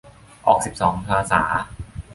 [0.47, 1.41] ออกสิบสองภาษา